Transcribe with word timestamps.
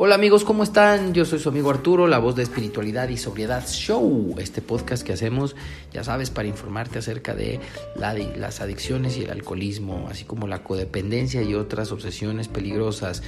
Hola 0.00 0.14
amigos, 0.14 0.44
¿cómo 0.44 0.62
están? 0.62 1.12
Yo 1.12 1.24
soy 1.24 1.40
su 1.40 1.48
amigo 1.48 1.70
Arturo, 1.70 2.06
la 2.06 2.20
voz 2.20 2.36
de 2.36 2.44
Espiritualidad 2.44 3.08
y 3.08 3.16
Sobriedad 3.16 3.66
Show, 3.66 4.36
este 4.38 4.62
podcast 4.62 5.04
que 5.04 5.12
hacemos, 5.12 5.56
ya 5.92 6.04
sabes, 6.04 6.30
para 6.30 6.46
informarte 6.46 7.00
acerca 7.00 7.34
de 7.34 7.58
las 7.96 8.60
adicciones 8.60 9.16
y 9.16 9.24
el 9.24 9.32
alcoholismo, 9.32 10.06
así 10.08 10.22
como 10.22 10.46
la 10.46 10.62
codependencia 10.62 11.42
y 11.42 11.56
otras 11.56 11.90
obsesiones 11.90 12.46
peligrosas. 12.46 13.24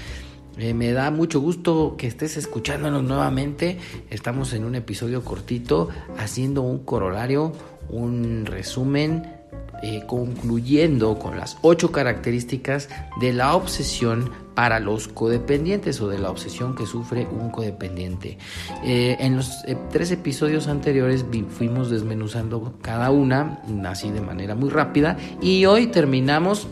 Eh, 0.58 0.72
me 0.72 0.92
da 0.92 1.10
mucho 1.10 1.40
gusto 1.40 1.96
que 1.98 2.06
estés 2.06 2.36
escuchándonos 2.36 3.02
nuevamente. 3.02 3.78
Estamos 4.08 4.52
en 4.52 4.62
un 4.62 4.76
episodio 4.76 5.24
cortito 5.24 5.88
haciendo 6.18 6.62
un 6.62 6.84
corolario, 6.84 7.52
un 7.88 8.46
resumen 8.46 9.39
eh, 9.82 10.04
concluyendo 10.06 11.18
con 11.18 11.38
las 11.38 11.56
ocho 11.62 11.90
características 11.90 12.88
de 13.20 13.32
la 13.32 13.54
obsesión 13.54 14.30
para 14.54 14.78
los 14.78 15.08
codependientes 15.08 16.00
o 16.00 16.08
de 16.08 16.18
la 16.18 16.30
obsesión 16.30 16.74
que 16.74 16.84
sufre 16.84 17.26
un 17.26 17.50
codependiente. 17.50 18.36
Eh, 18.84 19.16
en 19.20 19.36
los 19.36 19.64
eh, 19.66 19.76
tres 19.90 20.10
episodios 20.10 20.68
anteriores 20.68 21.24
fuimos 21.48 21.90
desmenuzando 21.90 22.74
cada 22.82 23.10
una, 23.10 23.62
así 23.86 24.10
de 24.10 24.20
manera 24.20 24.54
muy 24.54 24.68
rápida, 24.68 25.16
y 25.40 25.64
hoy 25.64 25.86
terminamos 25.86 26.66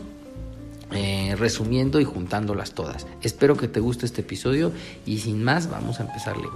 resumiendo 1.37 1.99
y 1.99 2.03
juntándolas 2.03 2.71
todas. 2.71 3.05
Espero 3.21 3.55
que 3.55 3.67
te 3.67 3.79
guste 3.79 4.07
este 4.07 4.21
episodio 4.21 4.71
y 5.05 5.19
sin 5.19 5.43
más 5.43 5.69
vamos 5.69 5.99
a 5.99 6.03
empezarle. 6.03 6.47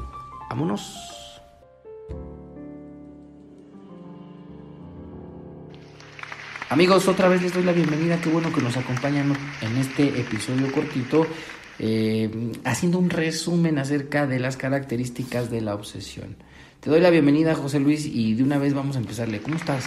Vámonos. 0.50 1.13
Amigos, 6.74 7.08
otra 7.08 7.28
vez 7.28 7.40
les 7.44 7.54
doy 7.54 7.62
la 7.62 7.72
bienvenida. 7.72 8.20
Qué 8.20 8.30
bueno 8.30 8.52
que 8.52 8.60
nos 8.60 8.76
acompañan 8.76 9.32
en 9.62 9.78
este 9.78 10.08
episodio 10.20 10.72
cortito, 10.72 11.28
eh, 11.78 12.52
haciendo 12.64 12.98
un 12.98 13.12
resumen 13.12 13.78
acerca 13.78 14.26
de 14.26 14.40
las 14.40 14.58
características 14.58 15.52
de 15.52 15.62
la 15.62 15.76
obsesión. 15.76 16.36
Te 16.80 16.90
doy 16.90 17.00
la 17.00 17.12
bienvenida, 17.12 17.54
José 17.54 17.80
Luis, 17.80 18.08
y 18.08 18.34
de 18.34 18.42
una 18.42 18.58
vez 18.58 18.74
vamos 18.74 18.96
a 18.96 19.00
empezarle. 19.00 19.40
¿Cómo 19.40 19.56
estás? 19.56 19.86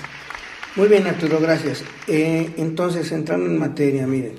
Muy 0.77 0.87
bien, 0.87 1.05
Arturo, 1.09 1.41
gracias. 1.41 1.83
Eh, 2.07 2.55
entonces, 2.57 3.11
entrando 3.11 3.47
en 3.47 3.59
materia, 3.59 4.07
miren, 4.07 4.37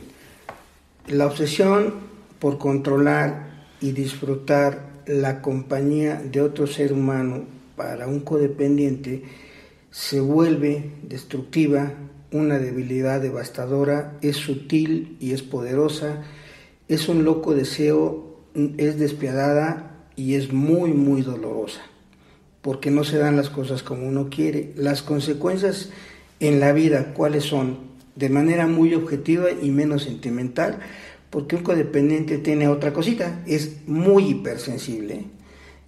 la 1.07 1.25
obsesión 1.25 1.95
por 2.39 2.57
controlar 2.57 3.65
y 3.81 3.91
disfrutar 3.91 5.03
la 5.05 5.41
compañía 5.41 6.21
de 6.23 6.39
otro 6.39 6.65
ser 6.65 6.93
humano 6.93 7.43
para 7.75 8.07
un 8.07 8.21
codependiente 8.21 9.25
se 9.91 10.21
vuelve 10.21 10.91
destructiva 11.03 11.91
una 12.31 12.59
debilidad 12.59 13.21
devastadora, 13.21 14.17
es 14.21 14.37
sutil 14.37 15.17
y 15.19 15.31
es 15.31 15.41
poderosa, 15.43 16.23
es 16.87 17.09
un 17.09 17.23
loco 17.23 17.53
deseo, 17.53 18.37
es 18.77 18.99
despiadada 18.99 20.05
y 20.15 20.35
es 20.35 20.51
muy, 20.51 20.91
muy 20.93 21.21
dolorosa, 21.21 21.81
porque 22.61 22.91
no 22.91 23.03
se 23.03 23.17
dan 23.17 23.37
las 23.37 23.49
cosas 23.49 23.83
como 23.83 24.07
uno 24.07 24.29
quiere. 24.29 24.73
Las 24.75 25.01
consecuencias 25.01 25.89
en 26.39 26.59
la 26.59 26.73
vida, 26.73 27.13
¿cuáles 27.13 27.43
son? 27.45 27.87
De 28.15 28.29
manera 28.29 28.67
muy 28.67 28.93
objetiva 28.93 29.51
y 29.51 29.69
menos 29.69 30.03
sentimental, 30.03 30.79
porque 31.29 31.55
un 31.55 31.63
codependiente 31.63 32.37
tiene 32.39 32.67
otra 32.67 32.93
cosita, 32.93 33.41
es 33.45 33.87
muy 33.87 34.29
hipersensible. 34.29 35.25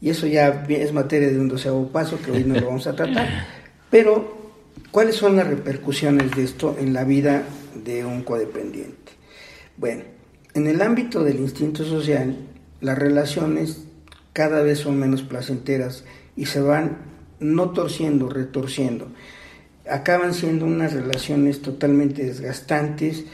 Y 0.02 0.10
eso 0.10 0.28
ya 0.28 0.66
es 0.70 0.94
materia 0.94 1.30
de 1.30 1.40
un 1.40 1.50
doceavo 1.50 1.88
paso 1.88 2.20
que 2.24 2.32
hoy 2.32 2.44
no 2.46 2.56
lo 2.56 2.68
vamos 2.68 2.88
a 2.88 2.96
tratar. 2.96 3.28
Pero 3.90 4.39
¿Cuáles 4.92 5.18
son 5.18 5.36
las 5.36 5.46
repercusiones 5.46 6.32
de 6.32 6.44
esto 6.44 6.76
en 6.80 6.94
la 6.94 7.04
vida 7.04 7.44
de 7.86 8.06
un 8.06 8.24
codependiente? 8.24 9.12
Bueno, 9.78 10.02
en 10.56 10.66
el 10.66 10.82
ámbito 10.82 11.24
del 11.24 11.40
instinto 11.40 11.86
social, 11.86 12.36
las 12.82 12.98
relaciones 12.98 13.84
cada 14.34 14.64
vez 14.64 14.80
son 14.80 14.98
menos 14.98 15.22
placenteras 15.22 16.06
y 16.36 16.48
se 16.48 16.60
van 16.60 16.98
no 17.40 17.70
torciendo, 17.70 18.30
retorciendo. 18.30 19.10
Acaban 19.88 20.34
siendo 20.34 20.66
unas 20.66 20.94
relaciones 20.94 21.62
totalmente 21.62 22.24
desgastantes. 22.24 23.26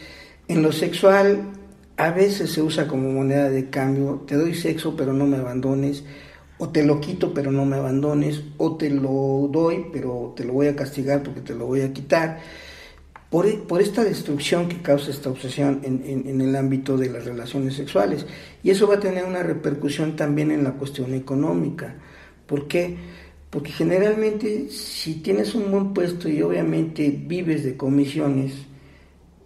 En 0.49 0.61
lo 0.61 0.73
sexual, 0.73 1.39
a 1.95 2.11
veces 2.11 2.51
se 2.51 2.61
usa 2.61 2.85
como 2.85 3.09
moneda 3.11 3.49
de 3.49 3.69
cambio, 3.69 4.25
te 4.27 4.35
doy 4.35 4.55
sexo 4.55 4.97
pero 4.97 5.13
no 5.13 5.25
me 5.25 5.37
abandones 5.37 6.03
o 6.57 6.69
te 6.69 6.83
lo 6.83 6.99
quito 6.99 7.33
pero 7.33 7.51
no 7.51 7.65
me 7.65 7.75
abandones, 7.75 8.41
o 8.57 8.75
te 8.75 8.89
lo 8.89 9.49
doy 9.51 9.87
pero 9.91 10.33
te 10.35 10.45
lo 10.45 10.53
voy 10.53 10.67
a 10.67 10.75
castigar 10.75 11.23
porque 11.23 11.41
te 11.41 11.55
lo 11.55 11.65
voy 11.65 11.81
a 11.81 11.93
quitar. 11.93 12.39
Por, 13.29 13.63
por 13.63 13.81
esta 13.81 14.03
destrucción 14.03 14.69
que 14.69 14.81
causa 14.81 15.11
esta 15.11 15.29
obsesión 15.29 15.81
en, 15.83 16.23
en, 16.25 16.39
el 16.41 16.55
ámbito 16.55 16.95
de 16.95 17.09
las 17.09 17.25
relaciones 17.25 17.73
sexuales. 17.73 18.25
Y 18.63 18.69
eso 18.69 18.87
va 18.87 18.95
a 18.95 18.99
tener 18.99 19.25
una 19.25 19.43
repercusión 19.43 20.15
también 20.15 20.51
en 20.51 20.63
la 20.63 20.73
cuestión 20.73 21.13
económica. 21.13 21.95
¿Por 22.45 22.67
qué? 22.67 22.95
Porque 23.49 23.71
generalmente 23.71 24.69
si 24.69 25.15
tienes 25.15 25.55
un 25.55 25.71
buen 25.71 25.93
puesto 25.93 26.29
y 26.29 26.41
obviamente 26.41 27.09
vives 27.09 27.63
de 27.63 27.75
comisiones, 27.75 28.53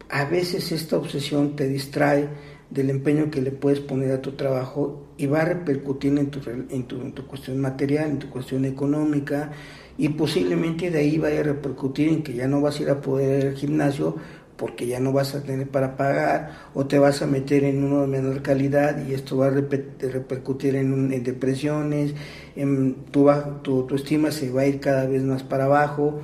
a 0.09 0.26
veces 0.26 0.72
esta 0.72 0.97
obsesión 0.97 1.56
te 1.56 1.68
distrae 1.68 2.28
del 2.69 2.90
empeño 2.90 3.31
que 3.31 3.41
le 3.41 3.52
puedes 3.52 3.80
poner 3.80 4.12
a 4.12 4.22
tu 4.22 4.34
trabajo 4.34 5.07
y 5.18 5.25
va 5.25 5.41
a 5.41 5.46
repercutir 5.46 6.18
en 6.18 6.30
tu, 6.30 6.40
en 6.50 6.84
tu, 6.84 7.02
en 7.02 7.13
tu 7.13 7.25
cuestión 7.25 7.59
material, 7.59 8.12
en 8.12 8.19
tu 8.19 8.30
cuestión 8.30 8.66
económica 8.66 9.52
y 9.97 10.09
posiblemente 10.09 10.91
de 10.91 11.00
ahí 11.00 11.18
vaya 11.18 11.41
a 11.41 11.44
repercutir 11.44 12.09
en 12.09 12.24
que 12.24 12.34
ya 12.34 12.47
no 12.47 12.62
vas 12.62 12.79
a 12.79 12.84
ir 12.84 12.90
a 12.90 13.02
poder 13.02 13.40
ir 13.40 13.47
al 13.50 13.56
gimnasio 13.56 14.16
porque 14.56 14.88
ya 14.88 15.00
no 15.00 15.13
vas 15.13 15.35
a 15.35 15.41
tener 15.41 15.69
para 15.69 15.96
pagar 15.96 16.69
o 16.74 16.85
te 16.85 17.00
vas 17.00 17.22
a 17.22 17.28
meter 17.28 17.63
en 17.63 17.84
uno 17.84 18.02
de 18.02 18.08
menor 18.08 18.41
calidad 18.41 19.08
y 19.08 19.13
esto 19.13 19.38
va 19.38 19.47
a 19.47 19.50
repercutir 19.50 20.75
en, 20.75 21.24
depresiones, 21.24 22.13
en 22.56 22.96
tu, 23.12 23.29
tu, 23.63 23.84
tu 23.84 23.96
estima 23.96 24.31
se 24.31 24.52
va 24.52 24.62
a 24.62 24.68
ir 24.68 24.79
cada 24.79 25.06
vez 25.06 25.24
más 25.24 25.44
para 25.44 25.66
abajo 25.66 26.22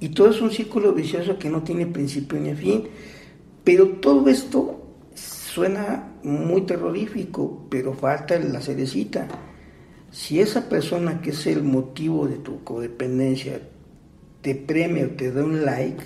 y 0.00 0.10
todo 0.10 0.30
es 0.30 0.40
un 0.40 0.50
círculo 0.50 0.92
vicioso 0.92 1.38
que 1.38 1.50
no 1.50 1.62
tiene 1.62 1.86
principio 1.86 2.38
ni 2.38 2.54
fin, 2.54 2.84
pero 3.64 3.88
todo 3.88 4.28
esto 4.28 4.77
Suena 5.48 6.12
muy 6.24 6.62
terrorífico, 6.62 7.66
pero 7.70 7.94
falta 7.94 8.38
la 8.38 8.60
cerecita. 8.60 9.26
Si 10.10 10.40
esa 10.40 10.68
persona 10.68 11.22
que 11.22 11.30
es 11.30 11.46
el 11.46 11.62
motivo 11.62 12.28
de 12.28 12.36
tu 12.36 12.62
codependencia 12.64 13.58
te 14.42 14.54
premia 14.54 15.06
o 15.06 15.10
te 15.16 15.32
da 15.32 15.42
un 15.42 15.64
like, 15.64 16.04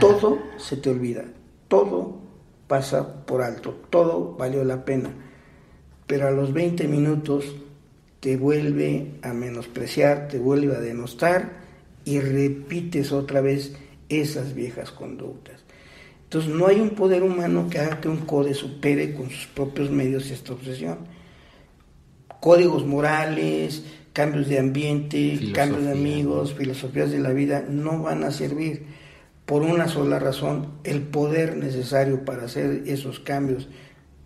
todo 0.00 0.38
se 0.56 0.78
te 0.78 0.88
olvida, 0.88 1.24
todo 1.68 2.18
pasa 2.66 3.26
por 3.26 3.42
alto, 3.42 3.82
todo 3.90 4.34
valió 4.38 4.64
la 4.64 4.82
pena. 4.82 5.10
Pero 6.06 6.28
a 6.28 6.30
los 6.30 6.54
20 6.54 6.88
minutos 6.88 7.54
te 8.20 8.38
vuelve 8.38 9.18
a 9.20 9.34
menospreciar, 9.34 10.28
te 10.28 10.38
vuelve 10.38 10.74
a 10.74 10.80
denostar 10.80 11.52
y 12.06 12.18
repites 12.18 13.12
otra 13.12 13.42
vez 13.42 13.76
esas 14.08 14.54
viejas 14.54 14.90
conductas. 14.90 15.63
Entonces 16.34 16.52
no 16.52 16.66
hay 16.66 16.80
un 16.80 16.90
poder 16.90 17.22
humano 17.22 17.68
que 17.70 17.78
haga 17.78 18.00
que 18.00 18.08
un 18.08 18.16
code 18.16 18.54
supere 18.54 19.14
con 19.14 19.30
sus 19.30 19.46
propios 19.46 19.92
medios 19.92 20.32
esta 20.32 20.52
obsesión. 20.52 20.98
Códigos 22.40 22.84
morales, 22.84 23.84
cambios 24.12 24.48
de 24.48 24.58
ambiente, 24.58 25.38
cambios 25.54 25.84
de 25.84 25.92
amigos, 25.92 26.54
filosofías 26.54 27.12
de 27.12 27.20
la 27.20 27.30
vida 27.30 27.64
no 27.68 28.02
van 28.02 28.24
a 28.24 28.32
servir 28.32 28.84
por 29.46 29.62
una 29.62 29.86
sola 29.86 30.18
razón. 30.18 30.72
El 30.82 31.02
poder 31.02 31.56
necesario 31.56 32.24
para 32.24 32.46
hacer 32.46 32.82
esos 32.86 33.20
cambios 33.20 33.68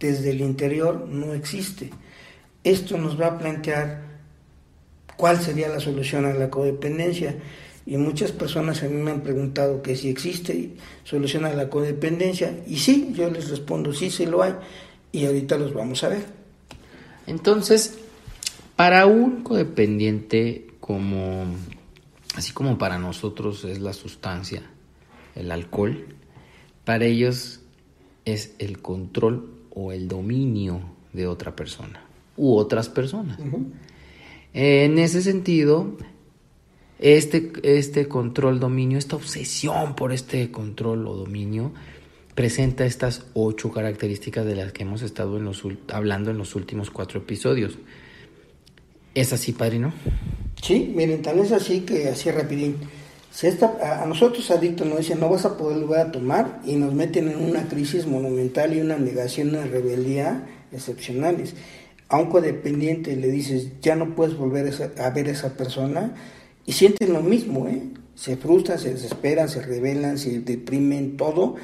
desde 0.00 0.30
el 0.30 0.40
interior 0.40 1.06
no 1.10 1.34
existe. 1.34 1.90
Esto 2.64 2.96
nos 2.96 3.20
va 3.20 3.26
a 3.26 3.38
plantear 3.38 4.00
cuál 5.18 5.42
sería 5.42 5.68
la 5.68 5.78
solución 5.78 6.24
a 6.24 6.32
la 6.32 6.48
codependencia. 6.48 7.36
Y 7.88 7.96
muchas 7.96 8.32
personas 8.32 8.82
a 8.82 8.86
mí 8.86 9.00
me 9.00 9.12
han 9.12 9.22
preguntado 9.22 9.80
que 9.80 9.96
si 9.96 10.10
existe 10.10 10.72
solución 11.04 11.46
a 11.46 11.54
la 11.54 11.70
codependencia. 11.70 12.62
Y 12.66 12.76
sí, 12.76 13.14
yo 13.14 13.30
les 13.30 13.48
respondo, 13.48 13.94
sí, 13.94 14.10
sí 14.10 14.26
lo 14.26 14.42
hay. 14.42 14.52
Y 15.10 15.24
ahorita 15.24 15.56
los 15.56 15.72
vamos 15.72 16.04
a 16.04 16.10
ver. 16.10 16.26
Entonces, 17.26 17.98
para 18.76 19.06
un 19.06 19.42
codependiente 19.42 20.66
como, 20.80 21.46
así 22.34 22.52
como 22.52 22.76
para 22.76 22.98
nosotros 22.98 23.64
es 23.64 23.80
la 23.80 23.94
sustancia, 23.94 24.60
el 25.34 25.50
alcohol, 25.50 26.08
para 26.84 27.06
ellos 27.06 27.60
es 28.26 28.54
el 28.58 28.82
control 28.82 29.50
o 29.70 29.92
el 29.92 30.08
dominio 30.08 30.82
de 31.14 31.26
otra 31.26 31.56
persona 31.56 32.04
u 32.36 32.54
otras 32.54 32.90
personas. 32.90 33.38
En 34.52 34.98
ese 34.98 35.22
sentido, 35.22 35.96
Este, 36.98 37.52
este 37.62 38.08
control 38.08 38.58
dominio, 38.58 38.98
esta 38.98 39.16
obsesión 39.16 39.94
por 39.94 40.12
este 40.12 40.50
control 40.50 41.06
o 41.06 41.14
dominio, 41.14 41.72
presenta 42.34 42.86
estas 42.86 43.24
ocho 43.34 43.70
características 43.70 44.44
de 44.44 44.56
las 44.56 44.72
que 44.72 44.82
hemos 44.82 45.02
estado 45.02 45.36
en 45.36 45.44
los, 45.44 45.62
hablando 45.92 46.30
en 46.30 46.38
los 46.38 46.56
últimos 46.56 46.90
cuatro 46.90 47.20
episodios. 47.20 47.78
¿Es 49.14 49.32
así, 49.32 49.52
padrino? 49.52 49.92
Sí, 50.62 50.92
miren, 50.94 51.22
tal 51.22 51.38
es 51.38 51.52
así 51.52 51.80
que 51.80 52.08
así 52.08 52.30
rapidín. 52.30 52.76
a, 53.82 54.06
nosotros 54.06 54.50
adictos 54.50 54.86
nos 54.86 54.98
dicen 54.98 55.20
no 55.20 55.28
vas 55.28 55.44
a 55.44 55.56
poder 55.56 55.80
volver 55.80 56.00
a 56.00 56.12
tomar 56.12 56.60
y 56.64 56.76
nos 56.76 56.94
meten 56.94 57.28
en 57.28 57.42
una 57.42 57.68
crisis 57.68 58.06
monumental 58.06 58.76
y 58.76 58.80
una 58.80 58.98
negación, 58.98 59.50
una 59.50 59.66
rebeldía 59.66 60.46
excepcionales. 60.72 61.54
A 62.08 62.18
un 62.18 62.30
codependiente 62.30 63.14
le 63.16 63.28
dices 63.28 63.68
ya 63.82 63.94
no 63.94 64.14
puedes 64.14 64.36
volver 64.36 64.72
a 64.98 65.10
ver 65.10 65.28
a 65.28 65.30
esa 65.30 65.56
persona 65.56 66.14
y 66.68 66.72
sienten 66.74 67.14
lo 67.14 67.22
mismo, 67.22 67.66
¿eh? 67.66 67.82
se 68.14 68.36
frustran, 68.36 68.78
se 68.78 68.92
desesperan, 68.92 69.48
se 69.48 69.62
rebelan, 69.62 70.18
se 70.18 70.40
deprimen, 70.40 71.16
todo 71.16 71.56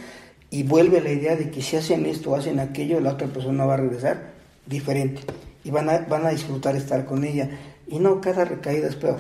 y 0.49 0.63
vuelve 0.63 1.03
la 1.03 1.11
idea 1.11 1.37
de 1.37 1.51
que 1.51 1.61
si 1.61 1.77
hacen 1.77 2.07
esto 2.07 2.31
o 2.31 2.37
hacen 2.37 2.59
aquello, 2.59 3.01
la 3.01 3.13
otra 3.13 3.27
persona 3.27 3.67
va 3.67 3.75
a 3.75 3.77
regresar 3.77 4.31
diferente 4.65 5.21
y 5.63 5.71
van 5.71 5.91
a, 5.91 5.99
van 6.09 6.25
a 6.25 6.31
disfrutar 6.31 6.75
estar 6.75 7.05
con 7.05 7.23
ella. 7.23 7.51
Y 7.87 7.99
no, 7.99 8.23
cada 8.23 8.47
recaída 8.47 8.89
es 8.89 8.97
peor. 8.97 9.19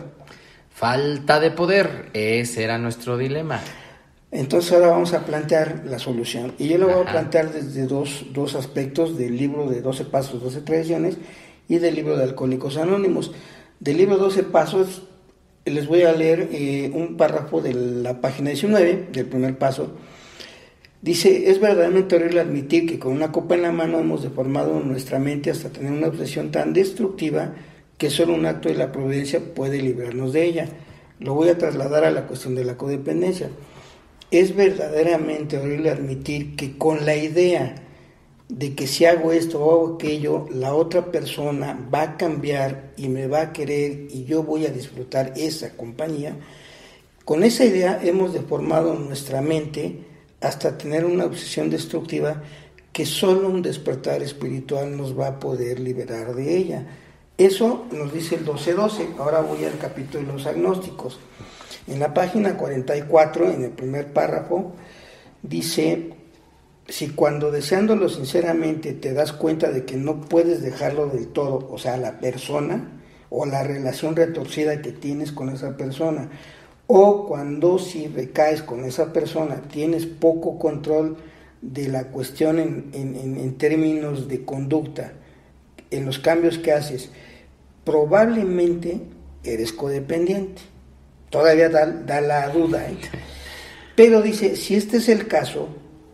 Falta 0.70 1.38
de 1.38 1.50
poder, 1.50 2.08
ese 2.14 2.64
era 2.64 2.78
nuestro 2.78 3.19
dilema. 3.19 3.60
Entonces 4.30 4.72
ahora 4.72 4.87
vamos 4.87 5.12
a 5.12 5.26
plantear 5.26 5.82
la 5.84 5.98
solución. 5.98 6.54
Y 6.58 6.69
yo 6.69 6.78
lo 6.78 6.87
voy 6.87 7.02
a 7.06 7.10
plantear 7.10 7.52
desde 7.52 7.87
dos, 7.87 8.25
dos 8.32 8.54
aspectos 8.54 9.19
del 9.19 9.37
libro 9.37 9.69
de 9.69 9.82
12 9.82 10.06
Pasos, 10.06 10.42
12 10.42 10.62
Tradiciones 10.62 11.19
y 11.69 11.76
del 11.76 11.94
libro 11.94 12.16
de 12.16 12.25
Alcohólicos 12.25 12.78
Anónimos. 12.78 13.32
Del 13.80 13.98
libro 13.98 14.16
12 14.16 14.44
Pasos 14.44 15.02
les 15.64 15.87
voy 15.87 16.02
a 16.02 16.12
leer 16.12 16.49
eh, 16.52 16.90
un 16.93 17.16
párrafo 17.16 17.61
de 17.61 17.75
la 17.75 18.20
página 18.20 18.50
19, 18.50 19.08
del 19.12 19.26
primer 19.26 19.56
paso, 19.58 19.94
Dice, 21.05 21.50
es 21.50 21.61
verdaderamente 21.61 22.16
horrible 22.16 22.40
admitir 22.40 22.87
que 22.87 22.99
con 22.99 23.12
una 23.12 23.31
copa 23.31 23.55
en 23.55 23.61
la 23.61 23.72
mano 23.72 23.99
hemos 23.99 24.22
deformado 24.22 24.81
nuestra 24.81 25.19
mente 25.19 25.50
hasta 25.50 25.69
tener 25.69 25.93
una 25.93 26.06
obsesión 26.06 26.50
tan 26.50 26.72
destructiva 26.72 27.52
que 27.99 28.08
solo 28.08 28.32
un 28.32 28.46
acto 28.46 28.70
de 28.70 28.76
la 28.76 28.90
providencia 28.90 29.38
puede 29.55 29.82
librarnos 29.82 30.32
de 30.32 30.46
ella. 30.46 30.69
Lo 31.20 31.34
voy 31.34 31.50
a 31.50 31.58
trasladar 31.58 32.05
a 32.05 32.11
la 32.11 32.26
cuestión 32.26 32.55
de 32.55 32.64
la 32.64 32.78
codependencia. 32.78 33.50
Es 34.31 34.56
verdaderamente 34.56 35.58
horrible 35.58 35.90
admitir 35.90 36.56
que 36.56 36.78
con 36.78 37.05
la 37.05 37.16
idea 37.16 37.75
de 38.49 38.75
que 38.75 38.87
si 38.87 39.05
hago 39.05 39.32
esto 39.32 39.64
o 39.64 39.70
hago 39.70 39.94
aquello, 39.94 40.46
la 40.50 40.75
otra 40.75 41.06
persona 41.06 41.79
va 41.93 42.02
a 42.02 42.17
cambiar 42.17 42.93
y 42.96 43.08
me 43.08 43.26
va 43.26 43.41
a 43.41 43.52
querer 43.52 44.08
y 44.11 44.25
yo 44.25 44.43
voy 44.43 44.67
a 44.67 44.70
disfrutar 44.70 45.32
esa 45.37 45.76
compañía, 45.76 46.37
con 47.25 47.43
esa 47.43 47.64
idea 47.64 48.00
hemos 48.02 48.35
deformado 48.35 48.94
nuestra 48.94 49.41
mente 49.41 50.00
hasta 50.43 50.76
tener 50.76 51.06
una 51.06 51.25
obsesión 51.25 51.70
destructiva 51.70 52.43
que 52.93 53.06
solo 53.06 53.49
un 53.49 53.62
despertar 53.62 54.23
espiritual 54.23 54.97
nos 54.97 55.19
va 55.19 55.29
a 55.29 55.40
poder 55.40 55.81
liberar 55.81 56.35
de 56.35 56.56
ella. 56.56 56.87
Eso 57.37 57.87
nos 57.90 58.12
dice 58.12 58.37
el 58.37 58.44
12.12. 58.47 59.19
Ahora 59.19 59.40
voy 59.40 59.64
al 59.64 59.79
capítulo 59.79 60.25
de 60.25 60.32
los 60.32 60.47
agnósticos. 60.47 61.19
En 61.88 61.99
la 61.99 62.14
página 62.14 62.56
44, 62.56 63.50
en 63.50 63.64
el 63.64 63.70
primer 63.70 64.12
párrafo, 64.12 64.73
dice, 65.43 66.13
si 66.88 67.10
cuando 67.10 67.50
deseándolo 67.50 68.08
sinceramente 68.08 68.92
te 68.92 69.14
das 69.14 69.32
cuenta 69.32 69.70
de 69.70 69.84
que 69.84 69.96
no 69.96 70.20
puedes 70.20 70.62
dejarlo 70.62 71.06
del 71.06 71.28
todo, 71.28 71.69
o 71.70 71.78
sea, 71.78 71.96
la 71.96 72.20
persona 72.20 73.00
o 73.31 73.46
la 73.46 73.64
relación 73.64 74.14
retorcida 74.14 74.82
que 74.82 74.92
tienes 74.92 75.32
con 75.32 75.48
esa 75.48 75.76
persona, 75.76 76.28
o 76.86 77.26
cuando 77.26 77.78
si 77.78 78.08
recaes 78.08 78.62
con 78.62 78.84
esa 78.84 79.12
persona 79.12 79.62
tienes 79.70 80.06
poco 80.06 80.58
control 80.58 81.16
de 81.62 81.88
la 81.88 82.08
cuestión 82.08 82.58
en, 82.58 83.54
términos 83.56 84.28
de 84.28 84.44
conducta, 84.44 85.12
en 85.90 86.04
los 86.04 86.19
cambios 86.19 86.58
que 86.58 86.72
haces, 86.72 87.10
probablemente 87.84 89.00
eres 89.42 89.72
codependiente. 89.72 90.60
Todavía 91.30 91.70
da, 91.70 92.20
la 92.20 92.48
duda. 92.50 92.87
¿eh? 92.88 92.96
Pero 93.96 94.20
dice, 94.20 94.56
si 94.56 94.75
este 94.75 94.98
es 94.98 95.08
el 95.08 95.26
caso, 95.26 95.69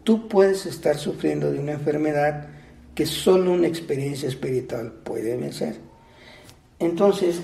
tú 0.05 0.29
puedes 0.29 0.67
estar 0.67 0.97
sufriendo 0.97 1.51
de 1.51 1.59
una 1.59 1.73
enfermedad 1.73 2.49
que 2.95 3.07
solo 3.07 3.53
una 3.53 3.67
experiencia 3.67 4.29
espiritual 4.29 4.93
puede 4.93 5.37
vencer. 5.37 5.77
Entonces, 6.79 7.41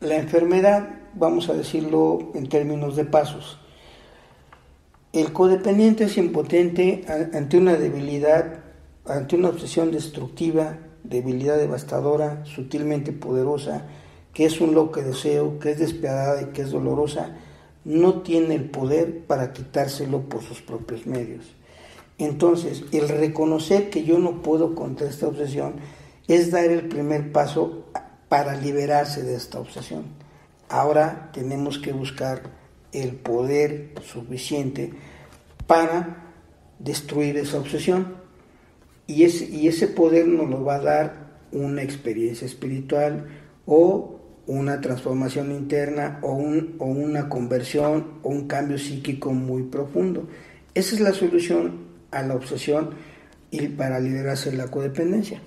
la 0.00 0.16
enfermedad 0.16 0.88
vamos 1.14 1.48
a 1.48 1.54
decirlo 1.54 2.30
en 2.34 2.48
términos 2.48 2.96
de 2.96 3.04
pasos. 3.04 3.58
El 5.12 5.32
codependiente 5.32 6.04
es 6.04 6.16
impotente 6.16 7.04
ante 7.32 7.56
una 7.56 7.74
debilidad, 7.76 8.64
ante 9.04 9.36
una 9.36 9.50
obsesión 9.50 9.92
destructiva, 9.92 10.78
debilidad 11.04 11.56
devastadora, 11.56 12.44
sutilmente 12.44 13.12
poderosa, 13.12 13.86
que 14.32 14.46
es 14.46 14.60
un 14.60 14.74
loco 14.74 15.00
deseo, 15.00 15.58
que 15.60 15.70
es 15.70 15.78
despiadada 15.78 16.42
y 16.42 16.46
que 16.46 16.62
es 16.62 16.70
dolorosa, 16.70 17.36
no 17.84 18.22
tiene 18.22 18.54
el 18.54 18.70
poder 18.70 19.24
para 19.26 19.52
quitárselo 19.52 20.22
por 20.22 20.42
sus 20.42 20.62
propios 20.62 21.06
medios. 21.06 21.44
Entonces, 22.18 22.84
el 22.92 23.08
reconocer 23.08 23.90
que 23.90 24.04
yo 24.04 24.18
no 24.18 24.42
puedo 24.42 24.74
contra 24.74 25.08
esta 25.08 25.26
obsesión 25.26 25.74
es 26.28 26.50
dar 26.50 26.66
el 26.66 26.88
primer 26.88 27.32
paso 27.32 27.84
para 28.28 28.56
liberarse 28.56 29.22
de 29.22 29.34
esta 29.34 29.60
obsesión. 29.60 30.04
Ahora 30.68 31.30
tenemos 31.32 31.78
que 31.78 31.92
buscar 31.92 32.42
el 32.92 33.16
poder 33.16 33.92
suficiente 34.02 34.92
para 35.66 36.32
destruir 36.78 37.36
esa 37.36 37.58
obsesión. 37.58 38.16
Y 39.06 39.24
ese, 39.24 39.44
y 39.44 39.68
ese 39.68 39.88
poder 39.88 40.26
nos 40.26 40.48
lo 40.48 40.64
va 40.64 40.76
a 40.76 40.80
dar 40.80 41.24
una 41.52 41.82
experiencia 41.82 42.46
espiritual 42.46 43.28
o 43.66 44.13
una 44.46 44.80
transformación 44.80 45.50
interna 45.52 46.18
o, 46.22 46.32
un, 46.32 46.76
o 46.78 46.86
una 46.86 47.28
conversión 47.28 48.18
o 48.22 48.28
un 48.28 48.46
cambio 48.46 48.78
psíquico 48.78 49.32
muy 49.32 49.64
profundo. 49.64 50.28
Esa 50.74 50.94
es 50.94 51.00
la 51.00 51.12
solución 51.12 51.84
a 52.10 52.22
la 52.22 52.34
obsesión 52.34 52.90
y 53.50 53.68
para 53.68 54.00
liberarse 54.00 54.50
de 54.50 54.56
la 54.56 54.70
codependencia. 54.70 55.40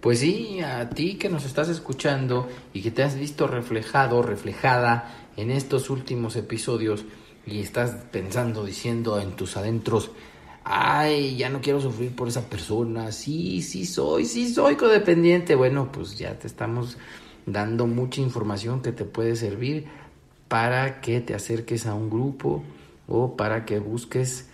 Pues 0.00 0.18
sí, 0.18 0.60
a 0.60 0.90
ti 0.90 1.14
que 1.14 1.28
nos 1.28 1.44
estás 1.44 1.68
escuchando 1.68 2.48
y 2.72 2.82
que 2.82 2.90
te 2.90 3.04
has 3.04 3.14
visto 3.14 3.46
reflejado, 3.46 4.20
reflejada 4.20 5.28
en 5.36 5.52
estos 5.52 5.90
últimos 5.90 6.34
episodios 6.34 7.04
y 7.46 7.60
estás 7.60 7.92
pensando, 8.10 8.64
diciendo 8.64 9.20
en 9.20 9.36
tus 9.36 9.56
adentros, 9.56 10.10
ay, 10.64 11.36
ya 11.36 11.48
no 11.48 11.60
quiero 11.60 11.80
sufrir 11.80 12.14
por 12.16 12.28
esa 12.28 12.48
persona, 12.48 13.12
sí, 13.12 13.62
sí 13.62 13.86
soy, 13.86 14.24
sí 14.24 14.52
soy 14.52 14.74
codependiente. 14.74 15.54
Bueno, 15.54 15.90
pues 15.92 16.18
ya 16.18 16.36
te 16.36 16.48
estamos 16.48 16.98
dando 17.46 17.86
mucha 17.86 18.20
información 18.20 18.82
que 18.82 18.92
te 18.92 19.04
puede 19.04 19.36
servir 19.36 19.86
para 20.48 21.00
que 21.00 21.20
te 21.20 21.34
acerques 21.34 21.86
a 21.86 21.94
un 21.94 22.10
grupo 22.10 22.62
o 23.08 23.36
para 23.36 23.64
que 23.64 23.78
busques 23.78 24.48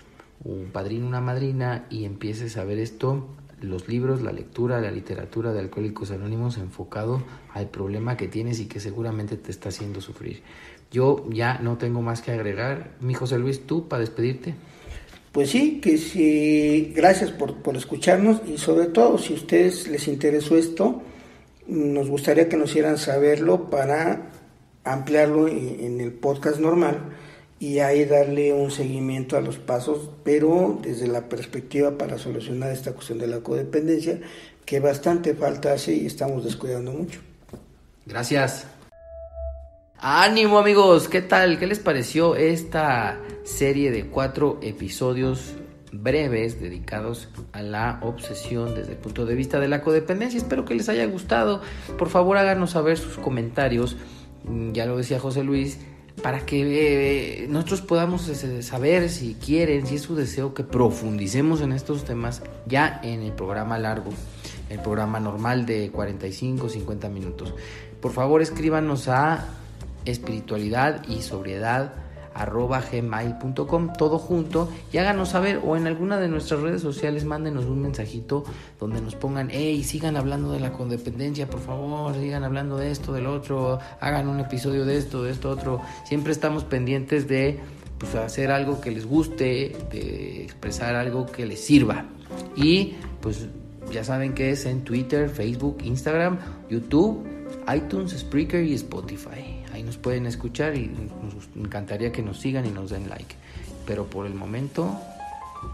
un 0.45 0.71
padrino, 0.73 1.07
una 1.07 1.21
madrina 1.21 1.87
y 1.91 2.05
empieces 2.05 2.57
a 2.57 2.65
ver 2.65 2.79
esto 2.79 3.27
los 3.61 3.89
libros, 3.89 4.23
la 4.23 4.33
lectura, 4.33 4.81
la 4.81 4.91
literatura 4.91 5.53
de 5.53 5.61
Alcohólicos 5.61 6.11
Anónimos 6.11 6.59
enfocado 6.59 7.23
al 7.53 7.69
problema 7.69 8.17
que 8.17 8.29
tienes 8.29 8.61
y 8.61 8.67
que 8.67 8.81
seguramente 8.81 9.37
te 9.37 9.51
está 9.51 9.71
haciendo 9.71 10.01
sufrir. 10.01 10.43
Yo 10.91 11.27
ya 11.31 11.59
no 11.59 11.77
tengo 11.77 12.01
más 12.01 12.23
que 12.23 12.31
agregar. 12.31 12.93
Mi 13.01 13.15
José 13.15 13.39
Luis, 13.39 13.67
tú 13.67 13.89
para 13.89 14.01
despedirte. 14.01 14.55
Pues 15.33 15.51
sí, 15.51 15.81
que 15.81 15.99
sí, 15.99 16.93
gracias 16.95 17.31
por, 17.31 17.57
por 17.57 17.77
escucharnos 17.77 18.41
y 18.47 18.59
sobre 18.59 18.87
todo 18.87 19.19
si 19.19 19.35
a 19.35 19.37
ustedes 19.37 19.89
les 19.89 20.09
interesó 20.09 20.57
esto, 20.57 21.03
nos 21.69 22.09
gustaría 22.09 22.49
que 22.49 22.57
nos 22.57 22.71
hicieran 22.71 22.99
saberlo 22.99 23.71
para 23.71 24.31
ampliarlo 24.85 25.49
en 25.49 26.01
el 26.01 26.13
podcast 26.13 26.59
normal 26.59 26.99
y 27.61 27.81
ahí 27.81 28.05
darle 28.05 28.53
un 28.53 28.71
seguimiento 28.71 29.37
a 29.37 29.41
los 29.41 29.59
pasos, 29.59 30.11
pero 30.25 30.79
desde 30.83 31.09
la 31.09 31.29
perspectiva 31.29 31.99
para 31.99 32.19
solucionar 32.19 32.73
esta 32.73 32.93
cuestión 32.93 33.19
de 33.19 33.27
la 33.27 33.41
codependencia, 33.41 34.21
que 34.65 34.81
bastante 34.81 35.35
falta 35.35 35.73
hace 35.73 35.95
y 35.95 36.07
estamos 36.07 36.45
descuidando 36.45 36.93
mucho. 36.93 37.21
Gracias. 38.07 38.67
Ánimo 39.99 40.59
amigos, 40.59 41.09
¿qué 41.09 41.21
tal? 41.21 41.59
¿Qué 41.59 41.67
les 41.67 41.81
pareció 41.81 42.37
esta 42.37 43.21
serie 43.43 43.91
de 43.91 44.07
cuatro 44.07 44.59
episodios 44.63 45.55
breves 45.93 46.61
dedicados 46.61 47.29
a 47.53 47.63
la 47.63 47.99
obsesión 48.03 48.75
desde 48.75 48.93
el 48.93 48.99
punto 48.99 49.27
de 49.27 49.35
vista 49.35 49.61
de 49.61 49.69
la 49.69 49.83
codependencia? 49.83 50.39
Espero 50.39 50.65
que 50.65 50.75
les 50.75 50.89
haya 50.89 51.07
gustado. 51.07 51.63
Por 51.97 52.09
favor 52.09 52.37
háganos 52.37 52.71
saber 52.71 52.99
sus 52.99 53.19
comentarios. 53.19 53.97
Mm, 54.45 54.73
ya 54.73 54.87
lo 54.87 54.97
decía 54.97 55.19
José 55.19 55.45
Luis, 55.45 55.79
para 56.23 56.45
que 56.45 57.43
eh, 57.43 57.49
nosotros 57.49 57.83
podamos 57.83 58.29
este, 58.29 58.63
saber 58.63 59.09
si 59.09 59.35
quieren, 59.35 59.87
si 59.87 59.97
es 59.97 60.03
su 60.03 60.15
deseo 60.15 60.55
que 60.55 60.65
profundicemos 60.65 61.61
en 61.61 61.73
estos 61.73 62.05
temas 62.05 62.43
ya 62.67 63.01
en 63.03 63.23
el 63.23 63.33
programa 63.33 63.79
largo, 63.79 64.11
el 64.69 64.81
programa 64.81 65.21
normal 65.21 65.67
de 65.67 65.91
45, 65.91 66.69
50 66.69 67.09
minutos. 67.09 67.55
Por 68.01 68.13
favor, 68.13 68.43
escríbanos 68.43 69.09
a 69.09 69.47
espiritualidad 70.05 71.03
y 71.09 71.23
sobriedad 71.23 71.93
arroba 72.39 72.81
gmail.com, 72.81 73.93
todo 73.93 74.19
junto, 74.19 74.69
y 74.93 74.99
háganos 74.99 75.31
saber, 75.31 75.61
o 75.65 75.77
en 75.77 75.87
alguna 75.87 76.19
de 76.19 76.29
nuestras 76.29 76.61
redes 76.61 76.81
sociales, 76.81 77.25
mándenos 77.25 77.65
un 77.65 77.83
mensajito 77.83 78.45
donde 78.79 79.01
nos 79.01 79.17
pongan, 79.17 79.49
hey, 79.51 79.83
sigan 79.83 80.17
hablando 80.17 80.53
de 80.53 80.61
la 80.61 80.73
codependencia, 80.73 81.51
por 81.51 81.61
favor, 81.61 82.15
sigan 82.15 82.45
hablando 82.45 82.77
de 82.77 82.93
esto, 82.93 83.13
del 83.13 83.27
otro, 83.27 83.81
hagan 84.01 84.29
un 84.29 84.39
episodio 84.39 84.85
de 84.85 84.99
esto, 84.99 85.25
de 85.25 85.33
esto, 85.33 85.51
otro. 85.51 85.81
Siempre 86.05 86.33
estamos 86.33 86.63
pendientes 86.65 87.27
de 87.27 87.59
pues, 87.99 88.15
hacer 88.15 88.53
algo 88.53 88.81
que 88.81 88.93
les 88.93 89.05
guste, 89.05 89.77
de 89.91 90.45
expresar 90.45 90.95
algo 90.95 91.27
que 91.27 91.45
les 91.45 91.61
sirva. 91.61 92.07
Y 92.55 92.95
pues 93.21 93.49
ya 93.91 94.05
saben 94.05 94.35
que 94.35 94.51
es 94.51 94.65
en 94.67 94.83
Twitter, 94.83 95.29
Facebook, 95.29 95.79
Instagram, 95.83 96.39
YouTube, 96.71 97.27
iTunes, 97.75 98.13
Spreaker 98.19 98.65
y 98.65 98.75
Spotify 98.75 99.59
nos 99.89 99.97
pueden 99.97 100.27
escuchar 100.27 100.77
y 100.77 100.87
nos 100.87 101.49
encantaría 101.57 102.13
que 102.13 102.23
nos 102.23 102.39
sigan 102.39 102.67
y 102.67 102.71
nos 102.71 102.91
den 102.91 103.09
like. 103.09 103.35
Pero 103.87 104.05
por 104.05 104.27
el 104.27 104.35
momento, 104.35 104.95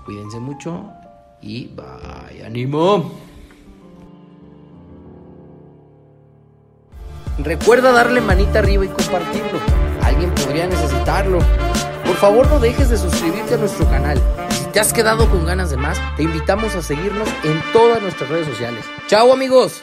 cuídense 0.04 0.38
mucho 0.38 0.88
y 1.42 1.66
bye, 1.68 2.44
ánimo. 2.44 3.12
Recuerda 7.38 7.90
darle 7.90 8.20
manita 8.20 8.60
arriba 8.60 8.84
y 8.84 8.88
compartirlo. 8.88 9.58
Alguien 10.02 10.32
podría 10.32 10.68
necesitarlo. 10.68 11.40
Por 12.04 12.14
favor 12.16 12.46
no 12.48 12.60
dejes 12.60 12.90
de 12.90 12.96
suscribirte 12.96 13.54
a 13.54 13.56
nuestro 13.56 13.84
canal. 13.90 14.20
Si 14.50 14.64
te 14.66 14.78
has 14.78 14.92
quedado 14.92 15.28
con 15.28 15.44
ganas 15.44 15.70
de 15.70 15.76
más, 15.76 15.98
te 16.16 16.22
invitamos 16.22 16.76
a 16.76 16.82
seguirnos 16.82 17.28
en 17.42 17.60
todas 17.72 18.00
nuestras 18.00 18.30
redes 18.30 18.46
sociales. 18.46 18.84
¡Chao 19.08 19.32
amigos! 19.32 19.82